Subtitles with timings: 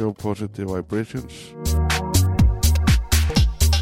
[0.00, 1.52] show Positive Vibrations.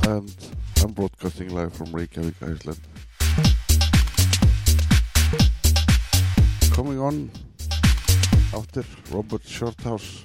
[0.09, 0.35] And
[0.83, 2.81] I'm broadcasting live from Reykjavik, Iceland.
[6.73, 7.31] Coming on
[8.53, 8.83] after
[9.13, 10.25] Robert Shorthouse,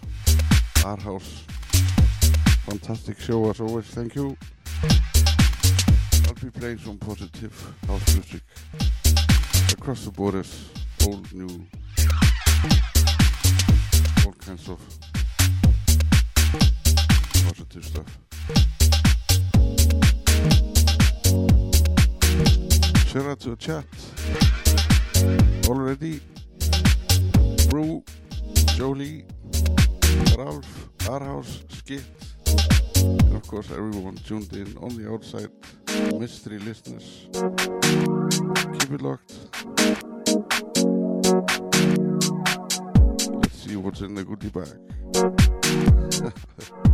[0.84, 1.44] our house.
[2.66, 4.36] Fantastic show as always, thank you.
[6.25, 7.54] I'll be playing some positive
[7.86, 8.42] house music
[9.72, 10.72] across the borders,
[11.06, 11.68] old, new,
[14.25, 15.12] all kinds of
[17.44, 18.19] positive stuff.
[23.07, 23.86] Shout out to chat.
[25.68, 26.22] Already.
[27.69, 28.04] Brew,
[28.75, 29.25] Jolie,
[30.38, 32.04] Ralph, Arhouse, Skit,
[32.98, 35.50] and of course everyone tuned in on the outside.
[36.19, 37.28] Mystery listeners.
[38.80, 39.34] Keep it locked.
[43.34, 44.80] Let's see what's in the goodie bag.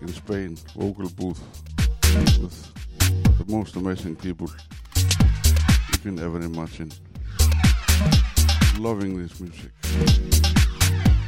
[0.00, 1.40] in Spain, vocal booth
[2.40, 4.50] with the most amazing people
[4.96, 6.90] you can ever imagine.
[8.78, 9.70] Loving this music.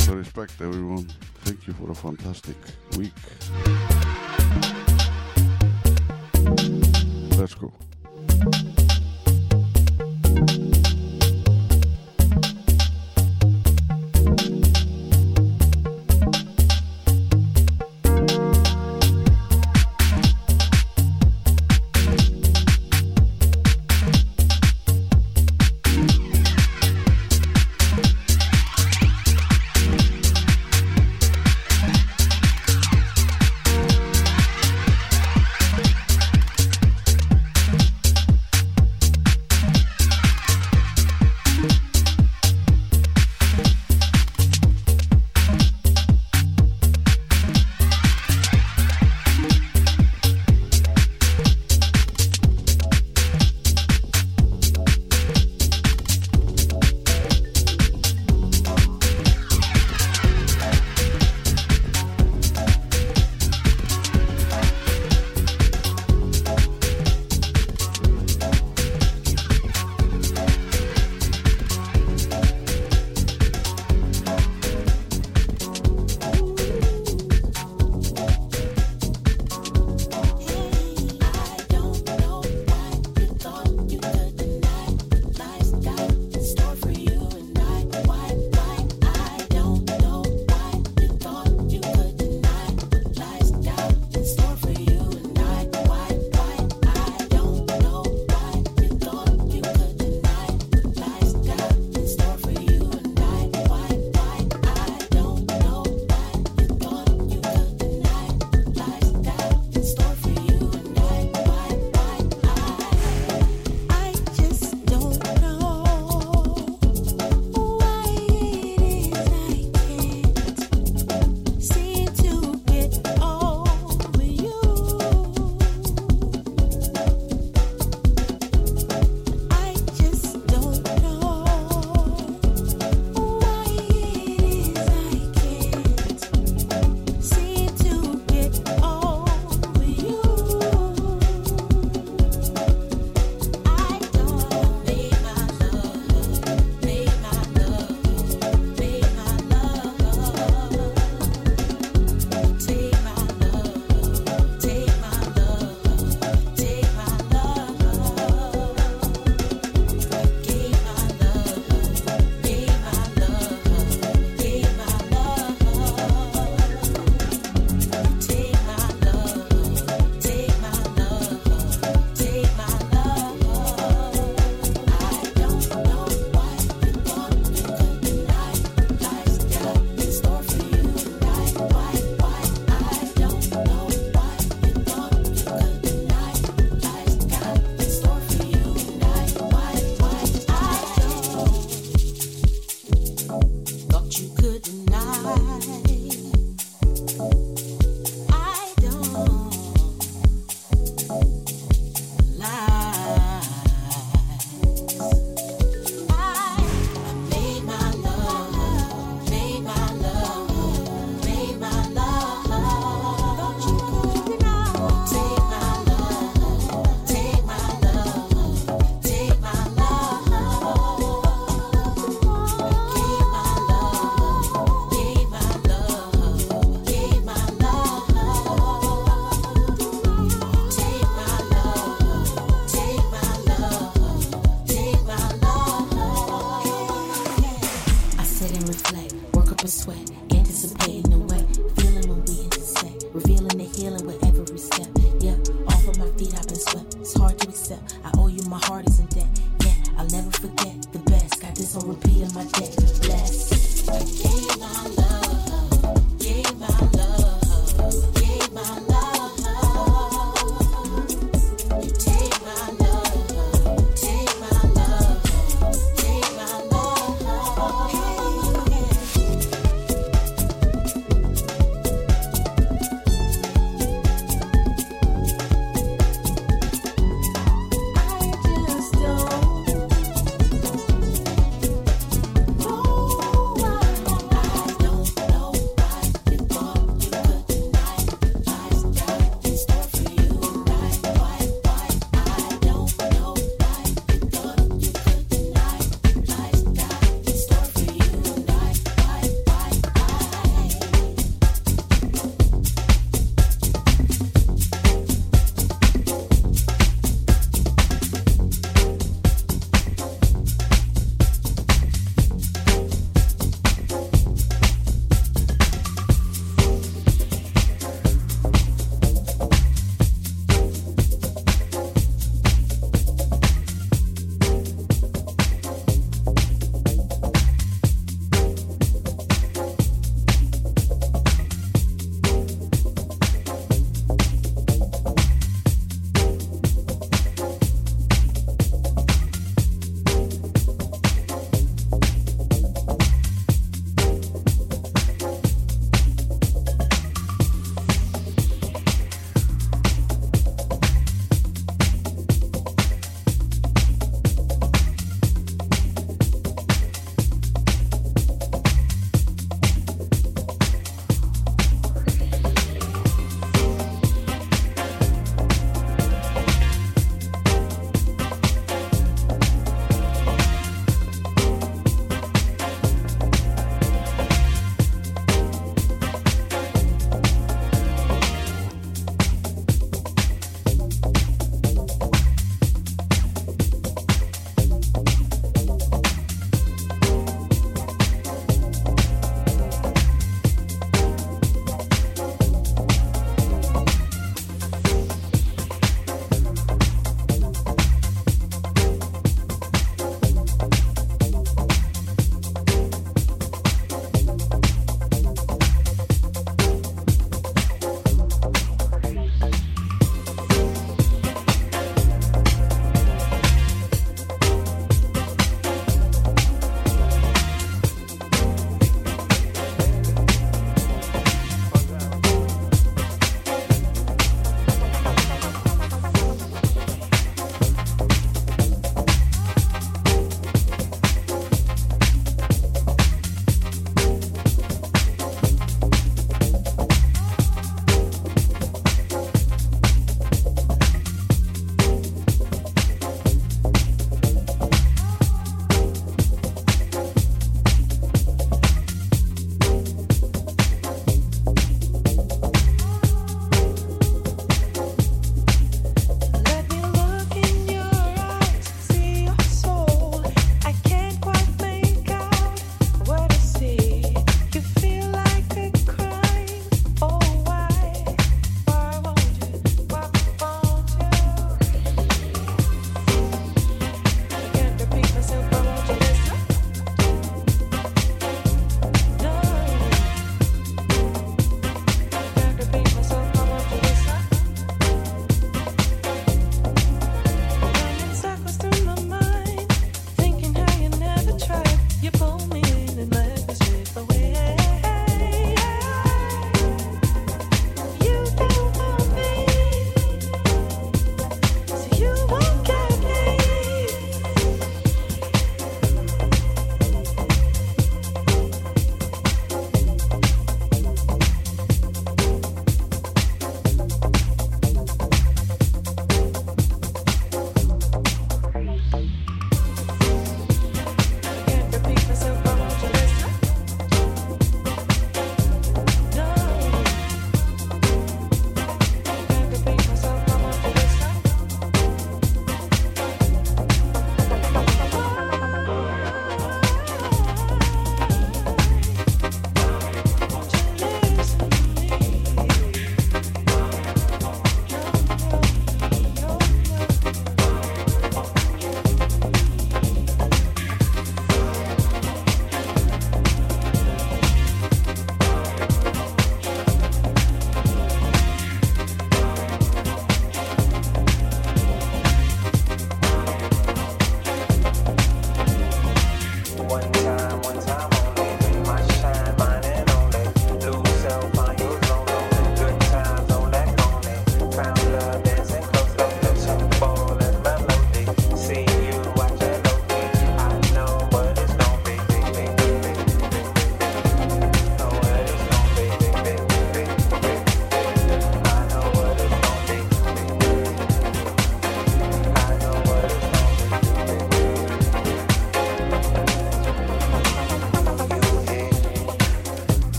[0.00, 1.08] So respect everyone.
[1.44, 2.56] Thank you for a fantastic
[2.96, 3.12] week.
[7.36, 7.72] Let's go.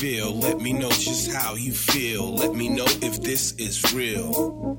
[0.00, 0.34] feel.
[0.34, 2.34] Let me know just how you feel.
[2.34, 4.78] Let me know if this is real.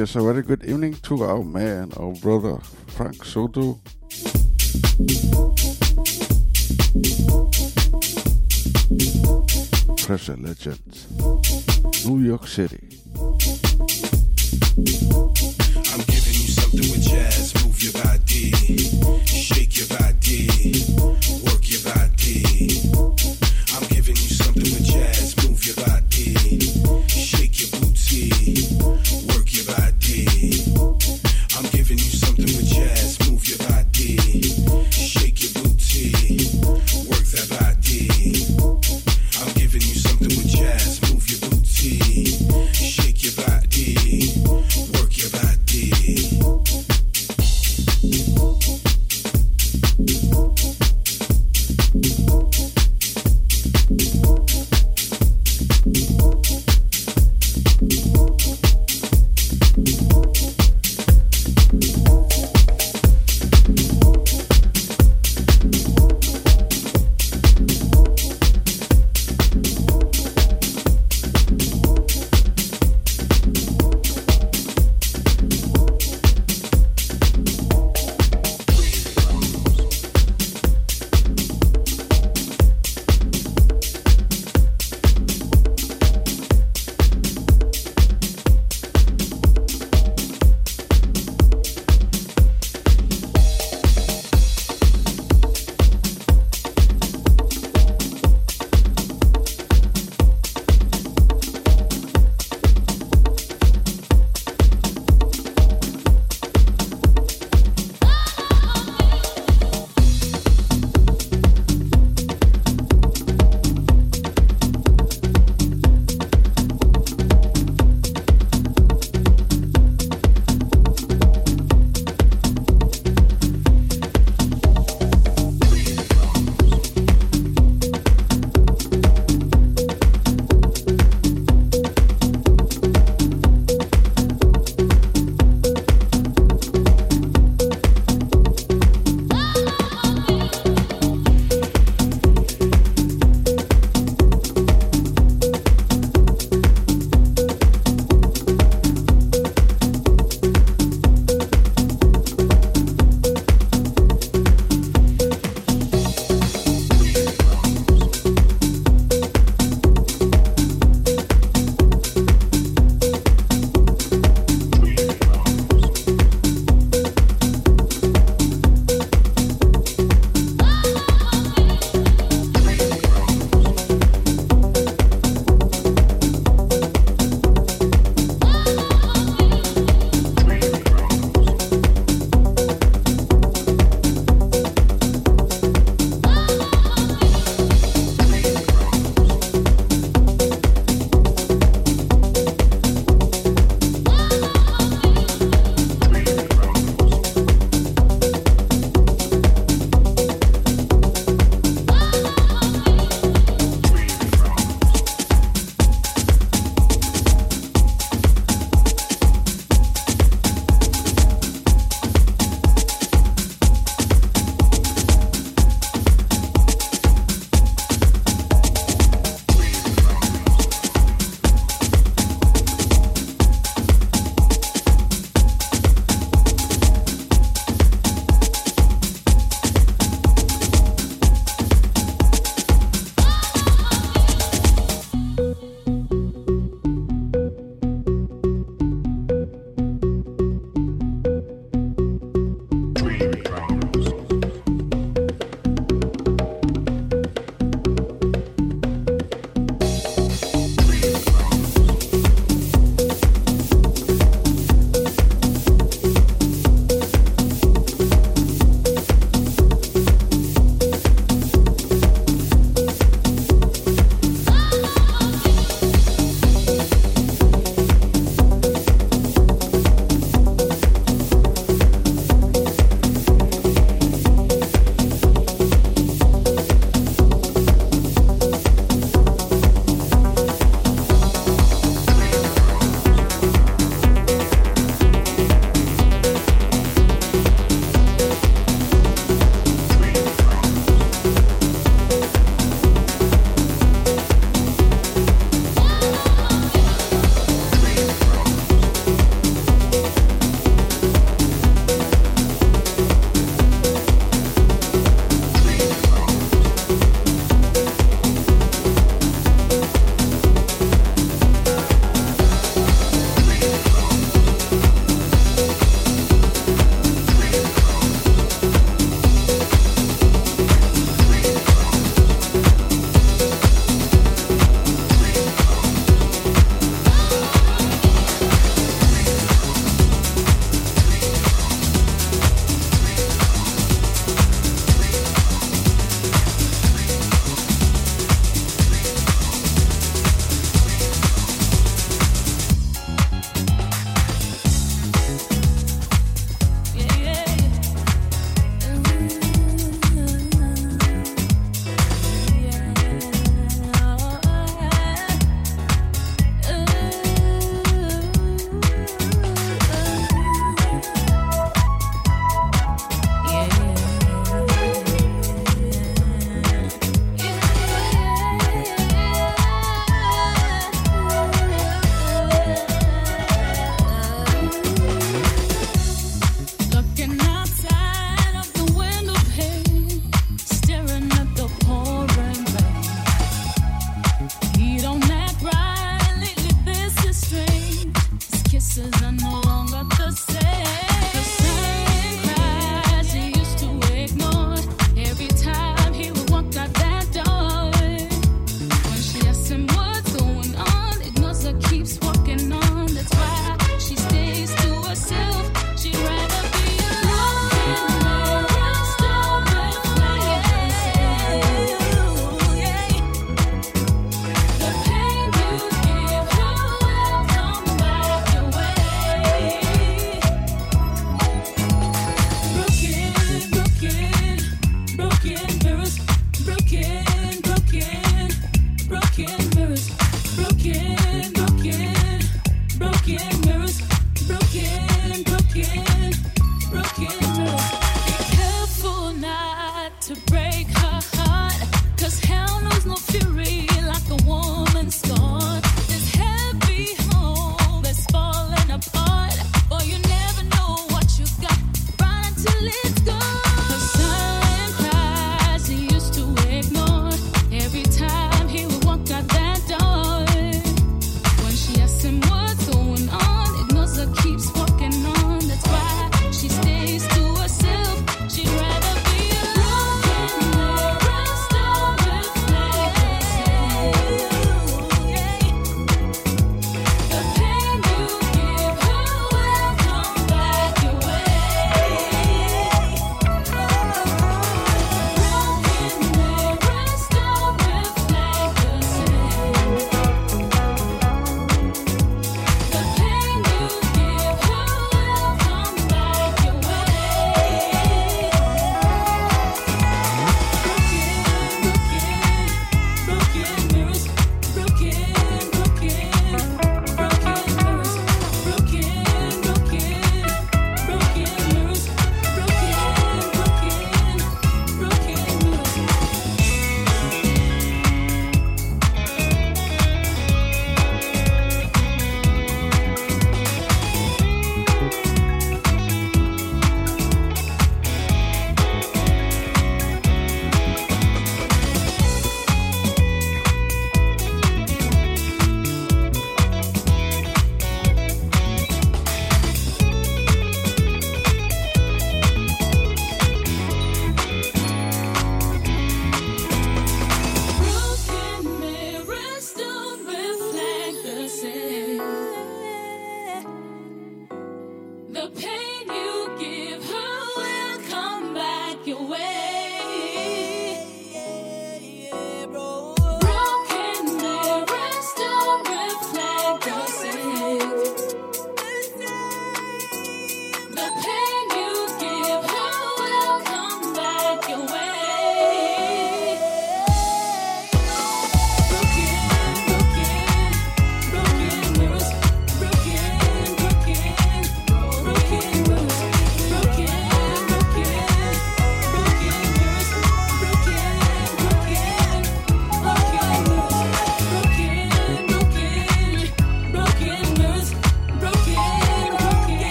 [0.00, 3.78] yes, a very good evening to our man, our brother Frank Soto.
[9.98, 11.06] Pressure Legends,
[12.06, 12.80] New York City.
[15.92, 17.52] I'm giving you something with jazz.
[17.62, 18.52] Move your body,
[19.26, 20.48] shake your body,
[21.44, 23.49] work your body.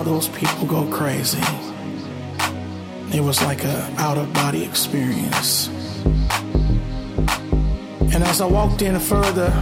[0.00, 1.42] All those people go crazy.
[3.12, 5.68] It was like a out of body experience.
[8.14, 9.52] And as I walked in further,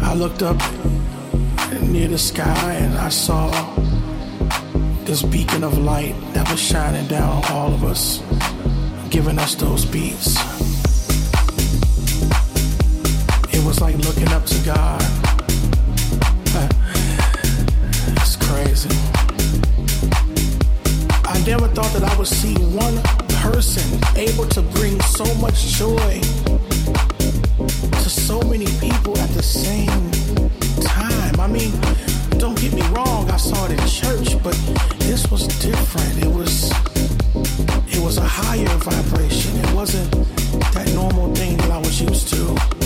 [0.00, 0.58] I looked up
[1.80, 3.50] near the sky and I saw
[5.06, 8.22] this beacon of light that was shining down on all of us,
[9.10, 10.36] giving us those beats.
[13.52, 15.11] It was like looking up to God.
[21.46, 23.02] Never thought that I would see one
[23.42, 23.82] person
[24.16, 26.20] able to bring so much joy
[28.02, 30.10] to so many people at the same
[30.80, 31.40] time.
[31.40, 31.72] I mean,
[32.38, 34.54] don't get me wrong, I saw it in church, but
[35.00, 36.22] this was different.
[36.22, 36.70] It was
[37.88, 39.56] it was a higher vibration.
[39.56, 40.10] It wasn't
[40.74, 42.81] that normal thing that I was used to.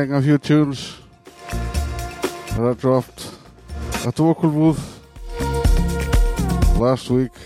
[0.00, 0.96] Playing a few tunes
[1.50, 3.34] that I dropped
[4.06, 4.82] at the vocal booth
[6.78, 7.36] last week.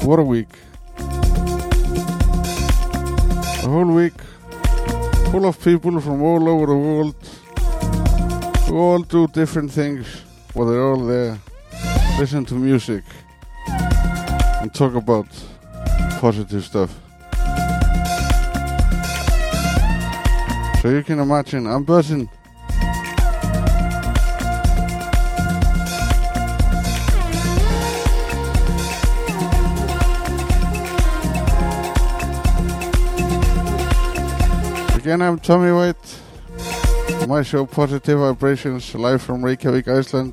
[0.00, 0.48] What a week!
[3.64, 4.14] A whole week
[5.30, 7.16] full of people from all over the world
[8.66, 10.06] who all do different things,
[10.54, 11.38] but they're all there,
[12.18, 13.04] listen to music
[14.62, 15.26] and talk about
[16.18, 17.07] positive stuff.
[20.88, 22.30] So you can imagine, I'm buzzing.
[34.96, 37.28] Again, I'm Tommi White.
[37.28, 40.32] My show, Positive Vibrations, live from Reykjavik, Iceland.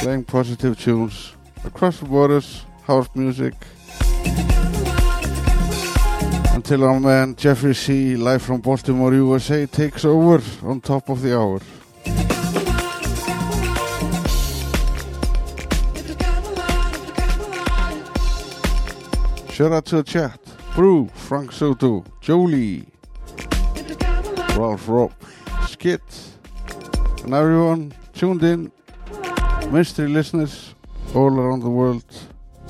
[0.00, 3.54] Playing positive tunes across the borders, house music.
[6.64, 11.38] Until our man Geoffrey C., live from Baltimore, USA, takes over on top of the
[11.38, 11.60] hour.
[19.52, 20.40] Shout out to the chat.
[20.74, 22.86] Brew, Frank Soto, Jolie,
[24.56, 25.12] Ralph Rob,
[25.68, 26.00] Skit,
[27.24, 28.72] and everyone tuned in,
[29.70, 30.74] mystery listeners
[31.14, 32.06] all around the world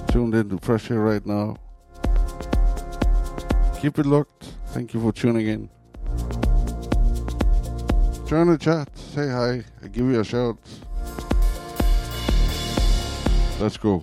[0.09, 1.59] tuned in to Pressure right now.
[3.85, 4.47] Keep it locked.
[4.68, 5.68] Thank you for tuning in.
[8.26, 10.57] Join the chat, say hi, I give you a shout.
[13.61, 14.03] Let's go.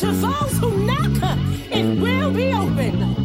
[0.00, 1.36] To those who knock,
[1.70, 3.19] it will be open.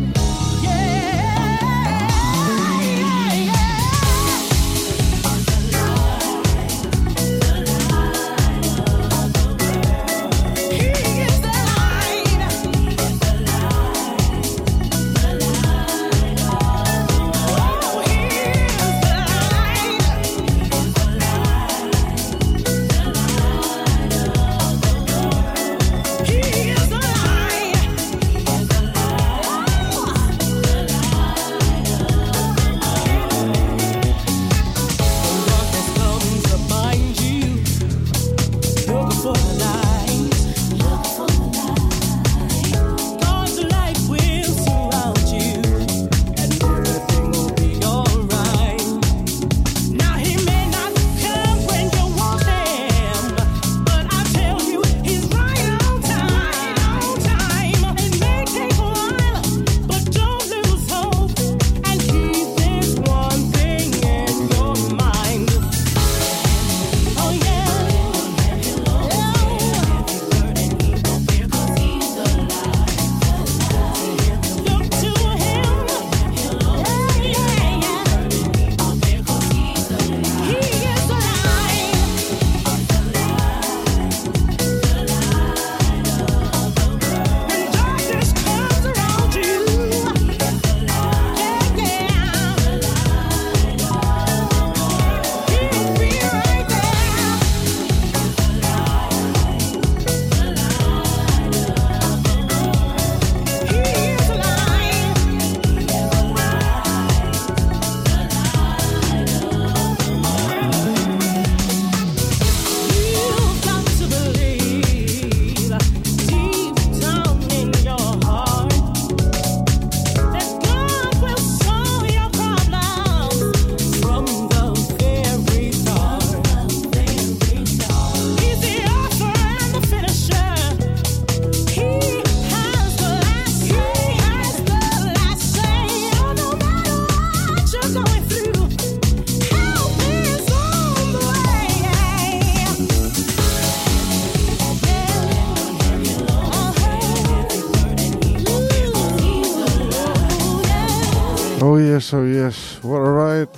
[151.95, 153.49] Yes, oh yes, what a ride.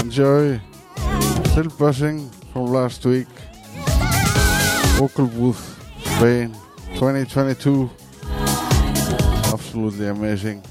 [0.00, 0.58] Enjoy.
[1.50, 3.28] Still buzzing from last week.
[4.96, 5.62] Vocal booth,
[6.00, 6.54] Spain,
[6.94, 7.90] 2022.
[9.52, 10.64] Absolutely amazing.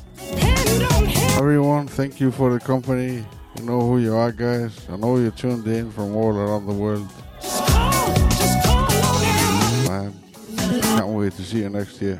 [1.37, 3.23] Everyone, thank you for the company.
[3.55, 4.75] You know who you are, guys.
[4.89, 7.07] I know you're tuned in from all around the world.
[9.87, 10.11] Man,
[10.97, 12.19] can't wait to see you next year.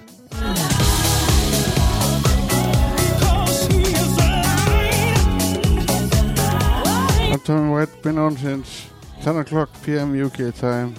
[7.44, 8.90] Tommi White, been on since
[9.22, 10.15] 10 o'clock p.m.
[10.15, 10.95] UK time.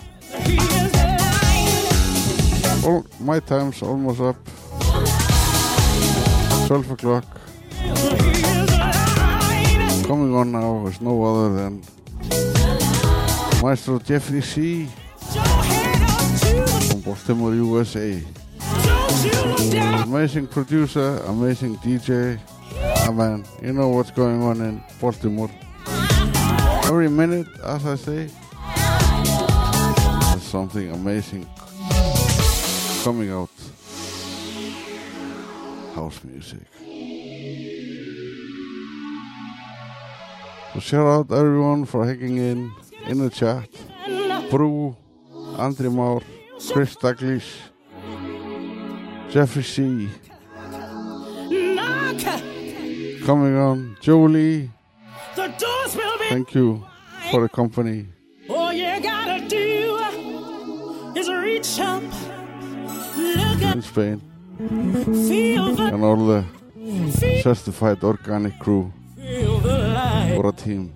[2.84, 4.36] All, my time's almost up.
[6.66, 7.24] 12 o'clock.
[10.06, 11.82] Coming on now is no other than
[13.62, 14.86] Maestro Geoffrey C.
[16.90, 18.22] from Baltimore, USA.
[20.02, 22.38] Amazing producer, amazing DJ.
[22.76, 25.50] Ah man, you know what's going on in Baltimore.
[26.94, 28.30] Every minute, as I say,
[30.30, 31.44] there's something amazing
[33.02, 33.50] coming out.
[35.96, 36.62] House music.
[40.72, 42.72] So shout out everyone for hanging in
[43.08, 43.68] in the chat.
[44.48, 44.96] Brew,
[45.58, 46.22] Andre Moore,
[46.70, 47.56] Chris Douglas,
[49.30, 50.08] Geoffrey C.
[53.26, 54.70] Coming on, Jolie.
[56.28, 56.84] Thank you
[57.30, 58.06] for the company.
[58.48, 59.98] All you gotta do
[61.16, 62.02] is reach up,
[63.16, 64.20] look in up, Spain
[64.58, 66.44] feel the, and all the
[67.42, 68.92] certified organic crew.
[69.16, 70.94] What a team.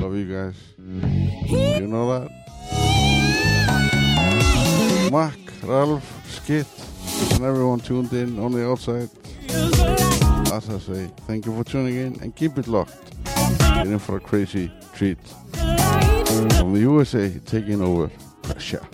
[0.00, 0.56] Love you guys.
[0.78, 2.30] You know that?
[5.10, 6.66] Mac, Ralph, Skit,
[7.34, 9.08] and everyone tuned in on the outside.
[10.52, 13.13] As I say, thank you for tuning in and keep it locked.
[13.84, 15.18] In for a crazy treat.
[15.52, 18.10] From the USA, taking over
[18.42, 18.86] pressure.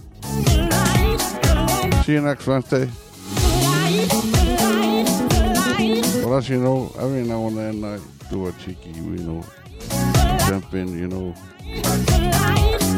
[2.04, 2.88] See you next Wednesday.
[6.22, 7.98] But as you know, every now and then I
[8.30, 9.44] do a cheeky, you know,
[10.48, 11.34] jump in, you know.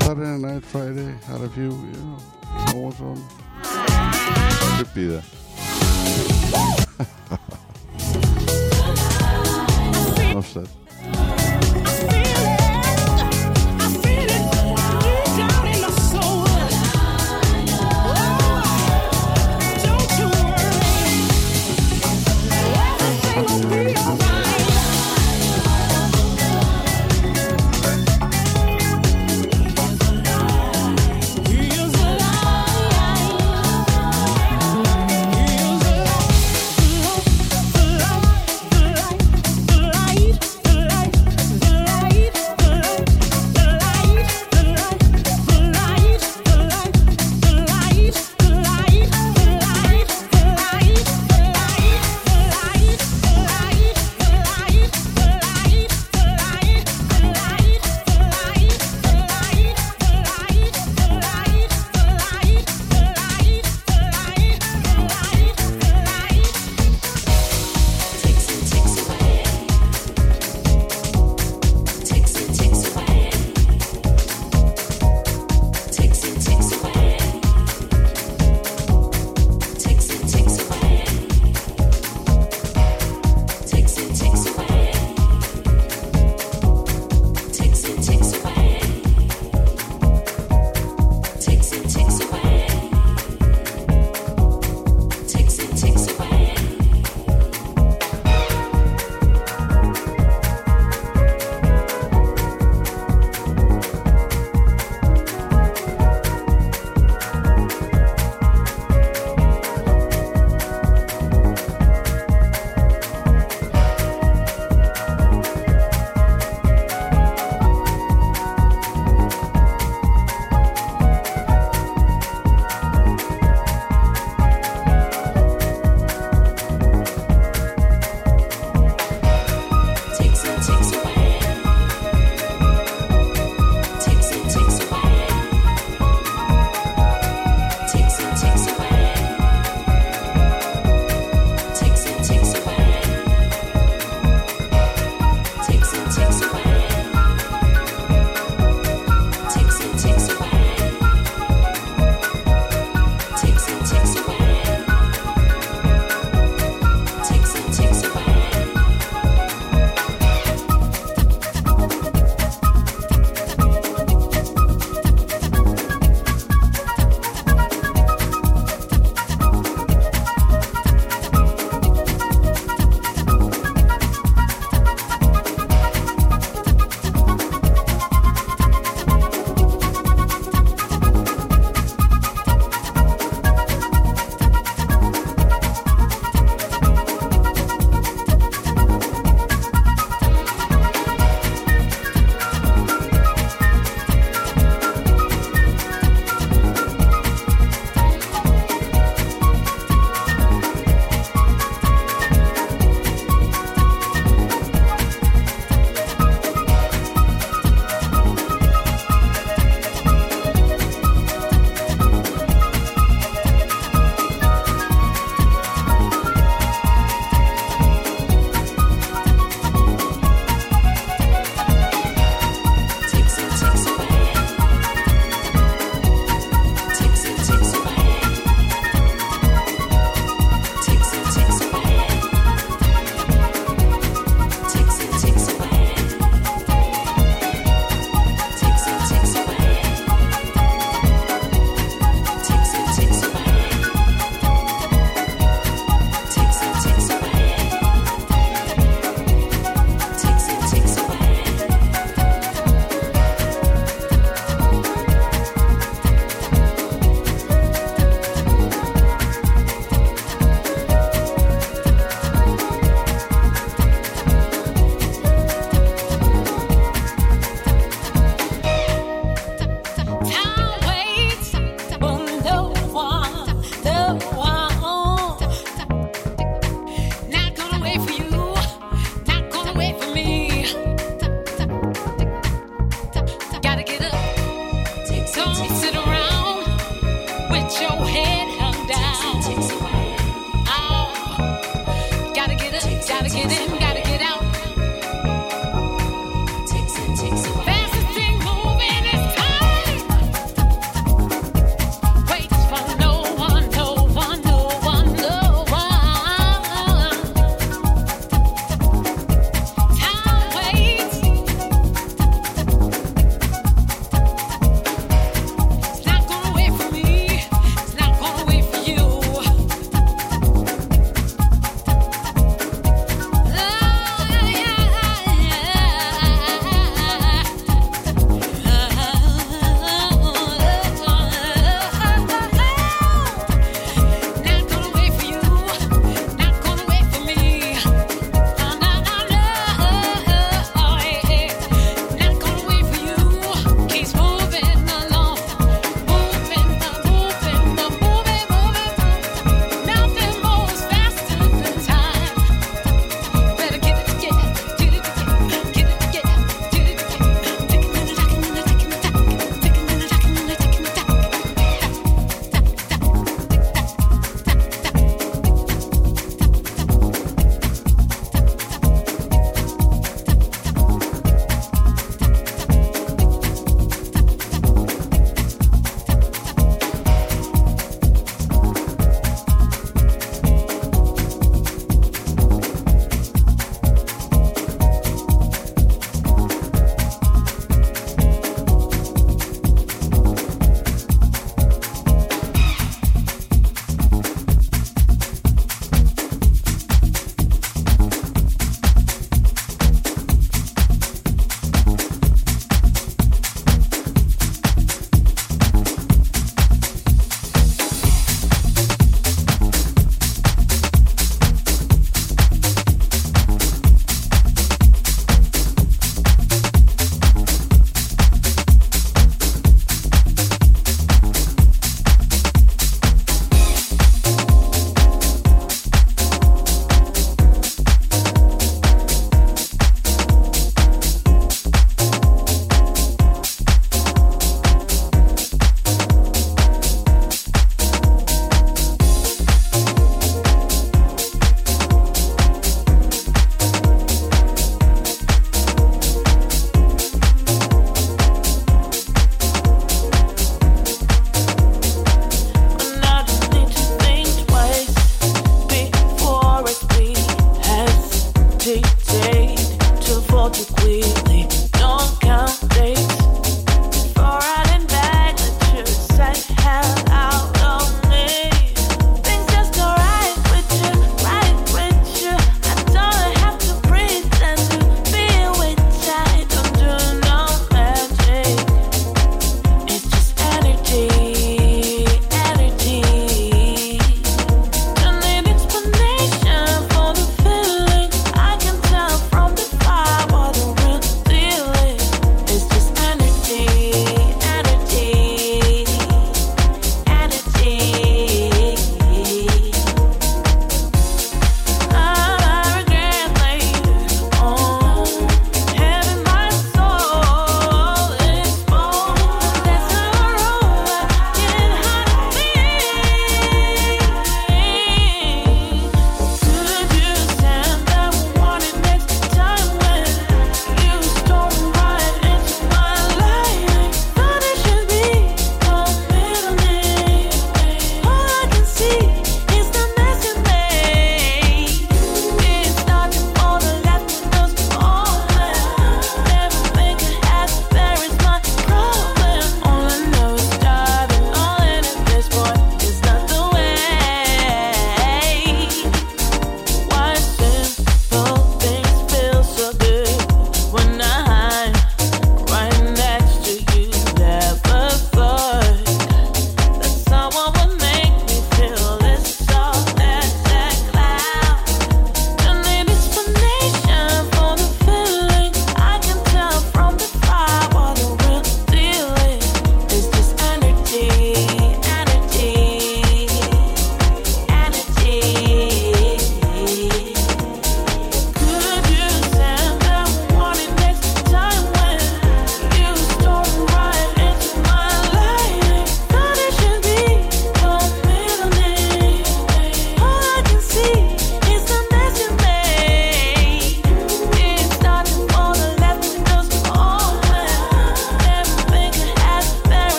[0.00, 2.18] Saturday night, Friday, had a few, you know,
[2.72, 3.22] no one's on.
[4.78, 5.24] Could be there.
[10.30, 10.68] Enough said.